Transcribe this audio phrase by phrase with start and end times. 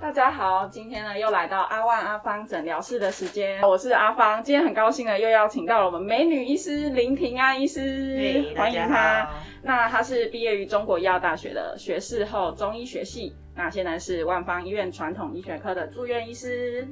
[0.00, 9.28] 大家好，今天呢又来到阿万阿芳诊疗室的时间，我是阿芳，今天很高兴呢又邀请到了我们美女医师林平安医师，欢迎她。
[9.62, 16.88] 那她是毕业于中国医药大学的学士后中医学系，那现在是万方医院传统医学科的住院医师。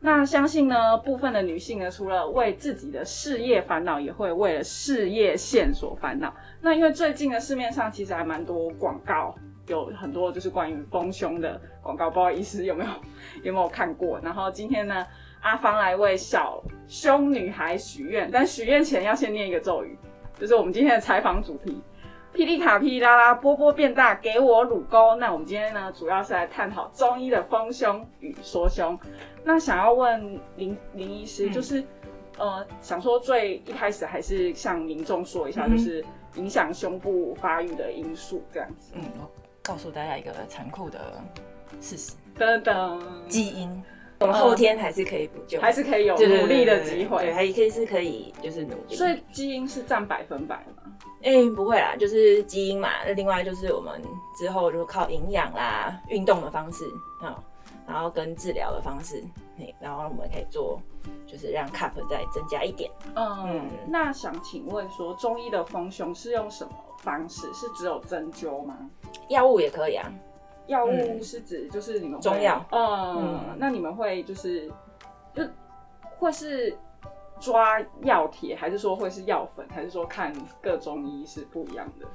[0.00, 6.34] 那相信呢，部分的女性呢，除了为自己的事业烦恼，也会为了事业线所烦恼。
[6.60, 9.34] 那因为最近的市面上其实还蛮多广告，
[9.66, 12.90] 有很多就是关于丰胸的广告，不好意思有没有
[13.42, 14.18] 有没有看过？
[14.20, 15.06] 然后今天呢，
[15.42, 19.98] 阿芳来为小胸女孩许愿，但许愿前要先念一个咒语，
[20.38, 21.82] 就是我们今天的采访主题。
[22.34, 25.16] 霹雳卡霹雳啦啦，波波变大，给我乳沟。
[25.16, 28.98] 那我们今天呢，主要是来探讨中医的丰胸与缩胸。
[29.42, 31.82] 那想要问林林医师，就是
[32.36, 36.04] 呃，想说最一开始还是向民众说一下，就是
[36.34, 38.92] 影响胸部发育的因素这样子。
[38.96, 39.30] 嗯，我
[39.66, 41.00] 告诉大家一个残酷的
[41.80, 43.82] 事实：等等，基因。
[44.18, 48.94] 我们后天还是可以补救，还是可以有努力的机会，对，还可以是可以就是努力。
[48.94, 50.90] 所以基因是占百分百吗？
[51.22, 52.88] 哎，不会啦，就是基因嘛。
[53.04, 54.00] 那另外就是我们
[54.34, 56.86] 之后就靠营养啦、运动的方式
[57.20, 57.36] 啊，
[57.86, 59.22] 然后跟治疗的方式，
[59.80, 60.80] 然后我们可以做，
[61.26, 62.90] 就是让 cup 再增加一点。
[63.16, 67.52] 嗯，那想请问说，中医的丰胸是用什么方式？
[67.52, 68.78] 是只有针灸吗？
[69.28, 70.12] 药物也可以啊。
[70.66, 74.68] 药物是指就是你们中药，嗯，那你们会就是
[75.32, 75.44] 就
[76.18, 76.76] 会是
[77.38, 82.06] 抓药铁，还是说会是药粉，还是说看各中医是不一样的？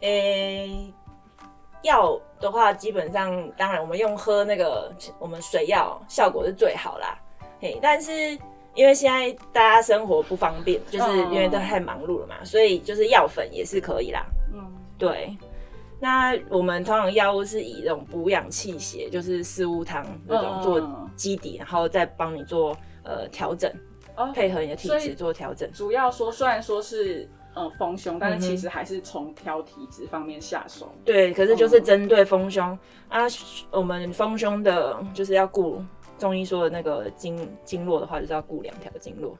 [0.00, 0.92] 诶，
[1.82, 7.16] 药的话，基本上当然我们用喝那个我们水药效果是最好啦。
[7.60, 8.36] 嘿，但是
[8.74, 14.26] 因为现在大家生活不方便，就是因为都太忙碌了嘛，所以就是药粉也是可以啦。
[14.52, 15.36] 嗯，对。
[16.02, 23.70] 那我们通常药物是以这种补养气血，就是四物汤那种做基底，然后再帮你做呃调整，
[24.34, 25.70] 配合你的体质做调整。
[25.72, 30.90] 主要说虽然说是呃丰胸，但是其实还是从调体质方面下手。
[31.04, 32.76] 对，可是就是针对丰胸
[33.10, 33.26] 啊，
[33.70, 35.84] 我们丰胸的就是要顾
[36.16, 39.36] 中医说的那个经经络的话，就是要顾两条经络，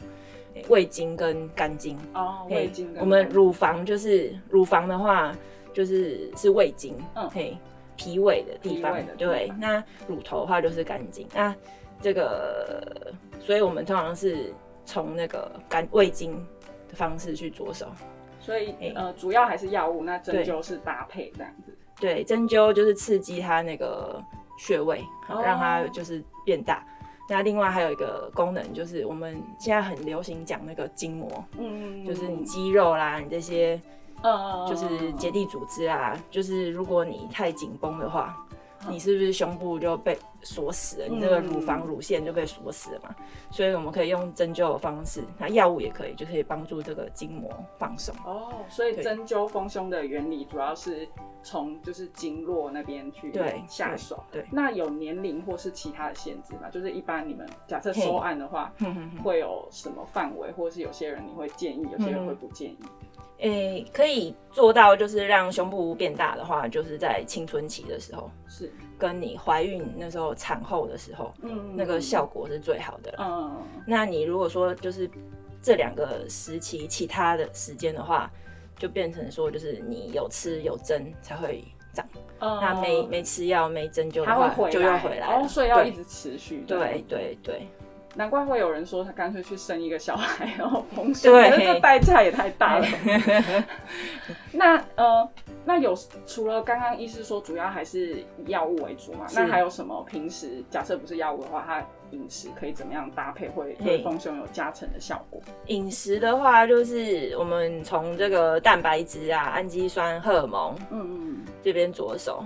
[0.69, 1.97] 胃经跟肝经。
[2.13, 2.95] 哦，胃经。
[3.01, 5.35] 我们乳房就是乳房的话。
[5.73, 7.57] 就是是胃经，嗯，嘿，
[7.97, 9.51] 脾胃的地方，对。
[9.59, 11.55] 那乳头的话就是肝经，那
[12.01, 14.53] 这个，所以我们通常是
[14.85, 16.35] 从那个肝胃经
[16.89, 17.87] 的方式去着手。
[18.41, 21.77] 所以，呃，主要还是药物，那针灸是搭配这样子。
[22.01, 24.21] 对，针灸就是刺激它那个
[24.59, 26.85] 穴位，让它就是变大。
[27.29, 33.81] 那另外还有一个功能，就是我们现在很流行讲那个筋膜，嗯嗯，就是你肌肉啦，你这些。
[34.23, 38.37] 嗯，就是结缔组织啊，就是如果你太紧绷的话，
[38.89, 41.07] 你是不是胸部就被锁死了？
[41.07, 43.15] 你这个乳房乳腺就被锁死了嘛？
[43.51, 48.15] 所以我们可以用针灸的方式，那药物也可以，就可以帮助这个筋膜放松。
[48.25, 51.07] 哦，所以针灸丰胸的原理主要是
[51.43, 53.31] 从就是经络那边去
[53.69, 54.25] 下手。
[54.33, 56.71] 对，那有年龄或是其他的限制吗？
[56.71, 58.73] 就是一般你们假设收案的话，
[59.23, 62.79] 会有什么范围，或者是有些人你会建议，有些人会不建议？
[63.41, 73.15] 诶，可以做到，就是让胸部变大的话，就是在青春期的时候，是跟你怀孕那时候、产后的时候，嗯，那个效果是最好的。
[73.19, 73.51] 嗯，
[73.87, 75.11] 那你如果说就是
[75.63, 78.31] 这两个时期其他的时间的话，
[78.79, 81.65] 就变成说就是你有吃有针才会
[81.95, 82.07] 长，
[82.39, 86.65] 那没没吃药没针灸的话，就又回来，哦，所以要一直持续。
[86.67, 87.67] 对对对。
[88.17, 92.87] 难怪会有人说他干脆去生一个小孩，然后丰胸，觉得这代价也太大了。
[94.53, 95.29] 那呃，
[95.65, 99.27] 那有除了刚刚医师说主要还是药物为主嘛？
[99.33, 105.41] 那还有什么平时假设不是药物的话，它饮食可以怎么样搭配会对丰胸有加成的效果？
[105.67, 112.45] 饮食的话，就是我们从这个蛋白质啊、氨基酸、荷尔蒙，嗯嗯，这边着手。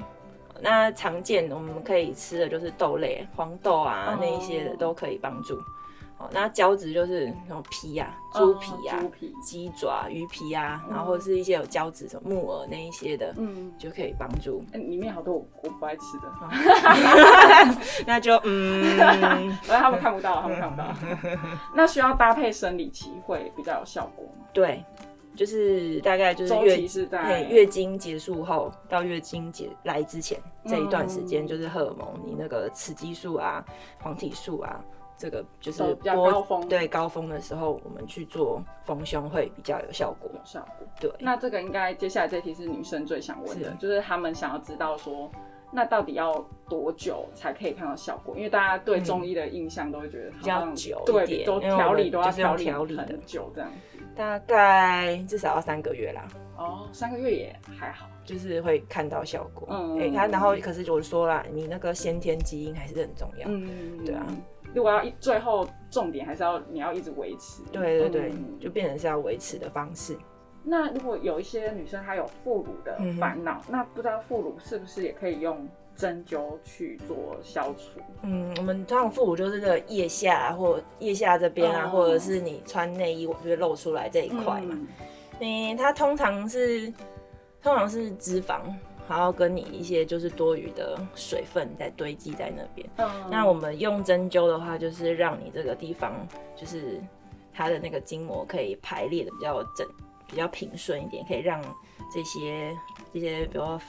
[0.64, 5.54] 那常见我们可以吃的就是豆类，黄豆啊那一些的都可以帮助。
[6.16, 9.02] 哦，那胶质就是那种皮啊，猪皮啊，
[9.42, 14.64] 鸡爪、鱼皮啊，然后是一些有胶质什么木耳那一些的，嗯，就可以帮助。
[14.72, 16.32] 里面好多我不爱吃的，
[18.06, 18.96] 那就嗯，
[19.66, 20.86] 他们看不到，他们看不到。
[21.74, 24.46] 那需要搭配生理期会比较有效果吗？
[24.52, 24.82] 对。
[25.34, 33.64] 就是大概就是月在月经结束后到月经结来之前这一段时间，就是荷尔蒙你那个雌激素啊、
[34.00, 34.82] 黄体素啊，
[35.18, 40.30] 这个就是高峰对高峰的时候，我们去做丰胸会比较有效果。
[40.32, 40.86] 有效果。
[41.00, 41.10] 对。
[41.18, 45.30] 那这个应该接下来这题是女生最想问的，就是她们想要知道说，
[45.72, 46.32] 那到底要
[46.68, 48.36] 多久才可以看到效果？
[48.36, 53.98] 因为大家对中医的印象都会觉得比较久对，都调理都要调理很久这样子。
[54.16, 56.26] 大概至少要三个月啦。
[56.56, 59.66] 哦，三个月也还好，就是会看到效果。
[59.70, 63.48] 嗯，哎，他然后可是我说啦，你那个先天基因还是很重要。
[63.48, 64.26] 嗯，对啊。
[64.74, 67.62] 如果要一最后重点还是要你要一直维持。
[67.70, 70.16] 对对对，就变成是要维持的方式。
[70.66, 78.00] 那如果有一些女生她有副乳的烦恼，那不知道副乳是不是也可以用针灸去做消除？
[78.22, 84.78] 嗯，我们通常副乳就是这个腋下或腋下这边啊，或者是你穿内衣我就是露出来这一块嘛。
[85.40, 86.90] 嗯，它通常是
[87.62, 88.60] 通常是脂肪，
[89.06, 92.88] 然后跟你一些就是多余的水分在堆积在那边。
[92.96, 96.26] 嗯，那我们用针灸的话，就是让你这个地方
[96.56, 96.98] 就是
[97.52, 99.86] 它的那个筋膜可以排列的比较整。
[100.28, 101.62] 比较平顺一点，可以让
[102.12, 102.76] 这些
[103.12, 103.80] 这些，比如说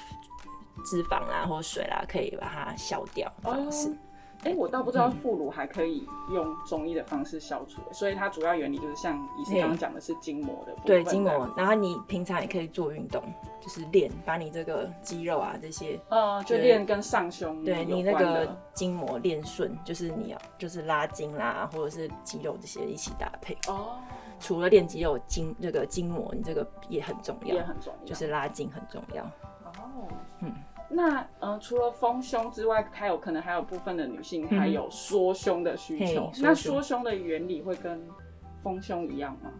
[0.86, 3.32] 脂肪啊或水啦，可以把它消掉。
[3.42, 3.96] 方式。
[4.44, 10.86] 哎，我倒不知道副乳还可以用中医的方式消除，所以它主要原理就是像医生刚刚讲的是筋膜的部分。
[10.86, 11.50] 对，筋膜。
[11.58, 13.24] 然后你平常也可以做运动，
[13.60, 23.58] 就是练，把你这个肌肉啊这些，呃，就练跟上胸对你那个筋膜练顺，就是你要就是拉筋啦，或者是肌肉这些一起搭配。
[23.68, 23.98] 哦。
[24.40, 29.24] 除了练肌肉筋这个筋膜，你这个也很重要，也很重要，就是拉筋很重要。
[29.24, 30.08] 哦，
[30.42, 30.54] 嗯，
[30.90, 36.32] 那呃，除了丰胸之外，还有可能还有部分的女性还有缩胸的需求。
[36.42, 38.02] 那缩胸的原理会跟
[38.62, 39.52] 丰胸一样吗？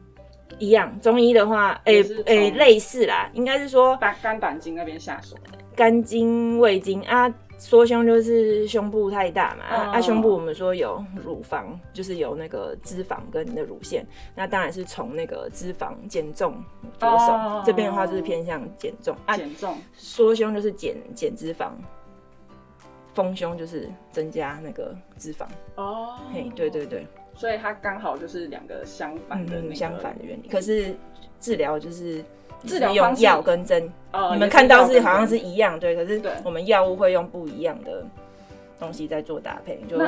[0.60, 1.94] 一样，中医的话，哎
[2.28, 5.36] 哎，类似啦，应该是说肝肝胆经那边下手，
[5.76, 7.34] 肝经、胃经啊。
[7.58, 14.06] 缩胸就是胸部太大嘛，啊，胸部我们说有乳房，就是有那个脂肪跟你的乳腺，
[14.36, 16.62] 那当然是从那个脂肪减重
[17.00, 21.72] 着手，这边的话就是偏向减重，减重，缩胸就是减减脂肪，
[23.14, 30.94] 丰胸就是增加那个脂肪，哦，嘿，对对对，所以它刚好就是两个相反的相反的原理，可是
[31.46, 32.24] 治疗就是。
[32.66, 33.88] 治疗用药跟针，
[34.32, 38.04] 你们看到是好像是一样，对，可是我们药物会用不一样的
[38.80, 40.00] 东西在做搭配，就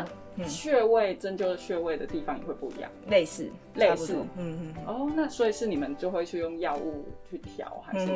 [0.47, 8.11] 穴位针灸的穴位的地方也会不一样，类似类似，嗯嗯，哦，那所以是你们就会去用药物去调，还是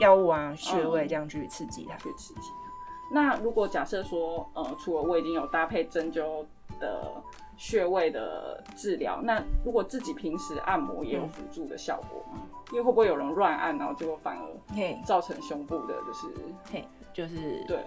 [0.00, 3.14] 药物啊穴位这样去刺激它，去刺激它。
[3.14, 6.42] 那如果假设说，呃，除了我已经有搭配针灸
[6.80, 7.12] 的
[7.56, 12.42] 穴位的治疗，那如果自己平时按摩也有辅助的效果吗？
[12.72, 16.26] 因为会不会有人乱按，然后结果反而造成胸部的，就是
[16.72, 17.78] 嘿，就是对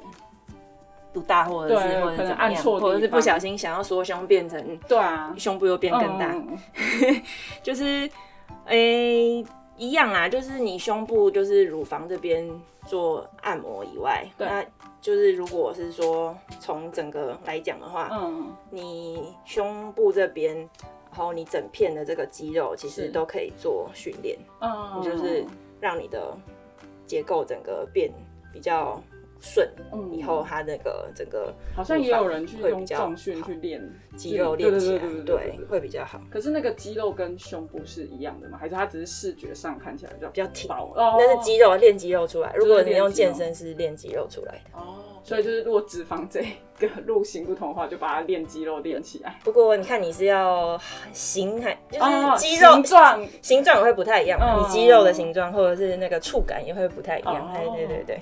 [1.11, 6.33] 不大，或者是或者按错，或者是不小心想要缩胸变成对啊，胸部又变更大，
[7.63, 8.09] 就是
[8.65, 9.43] 诶
[9.75, 12.47] 一样啊，就是你胸部就是乳房这边
[12.85, 14.63] 做按摩以外，那
[15.01, 20.69] 就是如果是说从整个来讲的话，嗯，你胸部这边。
[21.09, 25.44] 然后你整片的这个肌肉其实都可以做训练，嗯，就是
[25.79, 26.38] 让你的
[27.07, 28.11] 结构整个变
[28.53, 29.01] 比较
[29.39, 33.81] 顺，嗯，以后他那个整个好像也有人去用重训去练
[34.16, 36.22] 肌肉，练起来，对，会比较好。
[36.30, 38.57] 可是那个肌肉跟胸部是一样的吗？
[38.60, 40.70] 还是它只是视觉上看起来比较比较挺？
[40.96, 42.53] 那是肌肉练肌肉出来。
[42.56, 45.03] 如果你用健身是练肌肉出来的哦。
[45.24, 49.38] 所以就是，如果脂肪这个路型不同的话，就把它练肌肉练起来。
[49.44, 50.79] 不过你看，你是要
[51.12, 54.39] 形还就是肌肉形状，形状也会不太一样。
[54.58, 57.51] 你肌肉的形状或者是那个触感也会不太一样。
[57.53, 58.22] 对对对对。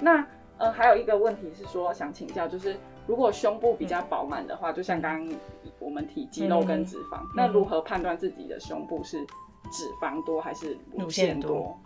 [0.00, 0.26] 那
[0.58, 5.38] 呃，还有一个问题是说，想请教，就是如果胸部比较饱满的话，就像刚刚
[5.78, 9.24] 我们提肌肉跟脂肪，那如何判断自己的胸部是
[9.70, 11.78] 脂肪多还是乳腺多？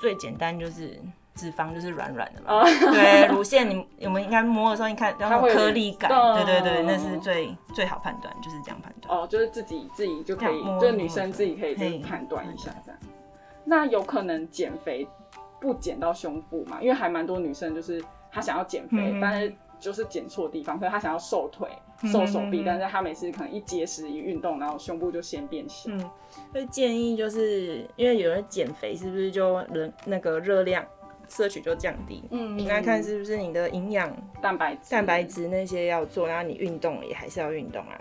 [0.00, 1.00] 最简单就是。
[1.34, 9.18] 脂肪就是软软的嘛，对，乳腺你我们应该摸的时候，你看然后颗粒感，对对对，那是最最好判断，就是这样判断。
[9.18, 13.00] 哦，就是自己自己就可以，就女生自己可以就判断一下这样。
[13.64, 15.08] 那有可能减肥
[15.62, 16.82] 不减到胸部嘛？
[16.82, 21.68] 因为还蛮多女生就是她想要减肥，但是就是减错地方，所以她想要瘦腿、
[22.10, 25.90] 瘦手臂，但是她每次可能一节食一运动，然后胸部就先变小。
[25.90, 26.10] 嗯，
[26.52, 30.84] 会建议就是因为有人减肥，是不是就人那个热量？
[31.28, 37.98] 摄取就降低，嗯，应该看是不是你的营养、蛋白、蛋白质那些要做，然后你运动也还是要运动啊，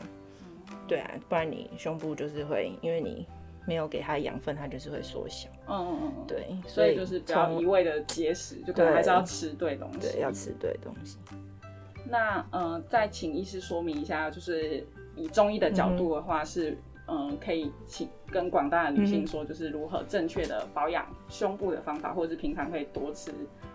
[0.86, 3.25] 对啊，不然你胸部就是会，因为你
[3.65, 11.18] 没有给它养分，它就是会缩小，嗯嗯嗯，对，所以就是不要一味的节食，就可能还是要吃对东西，对，要吃对东西。
[12.10, 16.77] 那呃，再请医师说明一下，就是以中医的角度的话是。
[17.08, 23.34] 嗯，可以请跟广大的女性说，就是如何正确的保养胸部的方法，或者是平常可以多吃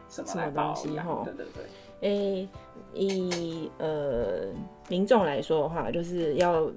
[0.09, 1.23] 什么来保养？
[1.23, 2.09] 对对对。
[2.09, 2.49] 诶，
[2.95, 4.47] 以呃
[4.89, 6.71] 民众来说的话，就是要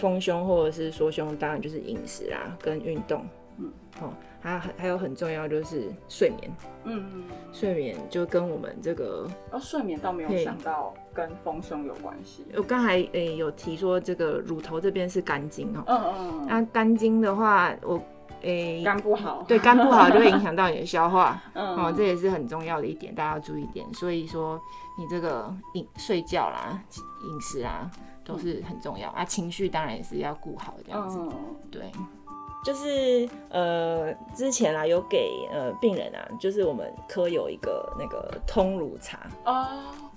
[0.00, 3.24] 丰胸或者是缩胸，当然就是饮食啦，跟运动。
[3.58, 6.50] 嗯，好，还还有很重要就是睡眠。
[6.84, 12.44] 嗯嗯，睡眠就跟我们这个哦，睡眠倒没有想到跟丰胸有关系。
[12.56, 15.82] 我刚才诶有提说这个乳头这边是肝经哦。
[15.86, 16.46] 嗯嗯。
[16.48, 18.00] 那肝经的话，我。
[18.42, 23.84] 诶，肝不好，对，肝不好就会影响到 你的消化，嗯哦，这也是很重要的一点，大家要注意点。
[23.94, 24.56] 所以说，
[24.96, 26.80] 你这个饮睡觉啦、
[27.24, 27.90] 饮食啊，
[28.28, 29.24] 都是很重要啊。
[29.24, 31.18] 情绪当然也是要顾好，这样子，
[31.70, 31.90] 对。
[32.64, 39.20] 就是呃，之前啊有给呃病人啊，就是我们科有一个那个通乳茶。
[39.44, 39.64] 哦，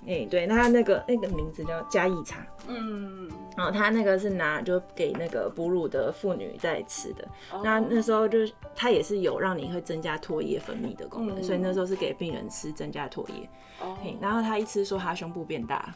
[0.06, 7.26] 哎对，那他那个那个名字叫嘉益茶，嗯，然后他那个是拿就给那个哺乳的妇女在吃的，
[7.62, 13.48] 那那时候就是他也是有让你会增加唾液分泌的功能，所以那时候是给病人吃增加唾液，
[13.80, 15.94] 哦，然后他一吃说他胸部变大。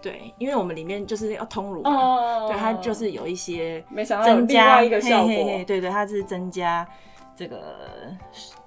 [0.00, 3.84] 对，因为我们里面就是要通乳嘛，对它就是有一些
[4.24, 6.86] 增加一个效果，对对，它是增加
[7.34, 7.76] 这个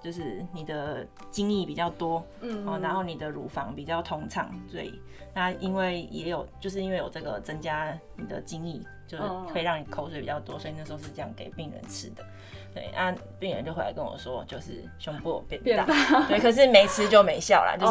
[0.02, 5.00] 就是你的精液比较多，嗯，哦，然后你的乳房比较通畅，所以
[5.34, 12.24] 那因为也有就是因为有这个增加你的精液，就是可以让你口水比较多，所以那时候是这样给病人吃的。
[12.74, 15.86] 对，啊，病人就回来跟我说，就是胸部变大，
[16.30, 17.88] 对，可是没吃就没效啦，就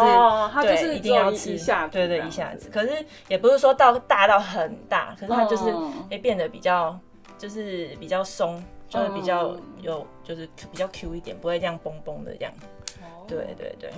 [0.77, 1.59] 是对，一定要吃，
[1.91, 2.71] 对对，一下子。
[2.71, 5.73] 可是也不是说到大到很大，可是它就是
[6.09, 6.99] 会变得比较，
[7.37, 12.53] 就是比较松，就是比较有，就是比较 Q 一点，不会这样崩崩的这样。
[13.27, 13.91] 对对对。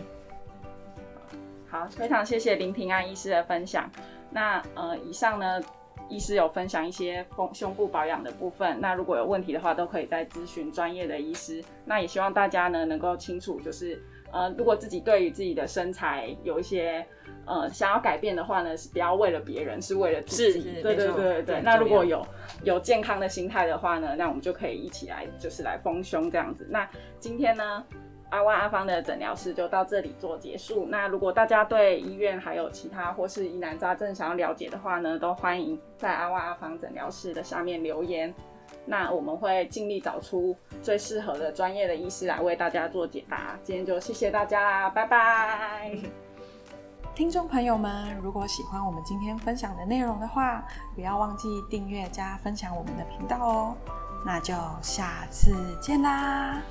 [1.68, 3.88] 好，非常谢谢林平安医师的分享。
[4.30, 5.60] 那呃，以上呢？
[6.10, 11.62] 医师有分享一些胸胸部保养的部分，那如果有问题的话，都可以再咨询专业的医师。
[11.84, 14.02] 那也希望大家呢能够清楚，就是
[14.32, 17.06] 呃，如果自己对于自己的身材有一些
[17.46, 20.60] 呃想要改变的话呢，是不要为了别人，是为了自己。
[20.82, 21.60] 对对对对对。
[21.62, 22.26] 那如果有
[22.64, 26.66] 有健康的心态的话呢，那我们就可以一起来，就是来丰胸这样子。
[26.68, 26.88] 那
[27.18, 27.84] 今天呢？
[28.30, 30.86] 阿万阿芳的诊疗室就到这里做结束。
[30.88, 38.32] 那如果大家对医院还有其他或是疑难杂症想要了解的话呢，都欢迎在阿万阿芳诊疗室的下面留言。
[38.86, 43.58] 那我们会尽力找出最适合的专业的医师来为大家做解答。
[43.62, 45.92] 今天就谢谢大家啦，拜拜！
[47.14, 53.76] 听众朋友们，如果喜欢我们今天分享的内容的话，不要忘记订阅加分享我们的频道哦。
[54.24, 56.62] 那就下次见啦！